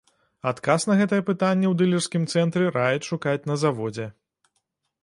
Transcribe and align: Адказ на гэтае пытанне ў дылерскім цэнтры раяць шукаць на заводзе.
Адказ 0.51 0.85
на 0.91 0.95
гэтае 1.01 1.19
пытанне 1.27 1.67
ў 1.71 1.75
дылерскім 1.83 2.27
цэнтры 2.35 2.65
раяць 2.79 3.07
шукаць 3.11 3.41
на 3.53 3.61
заводзе. 3.67 4.11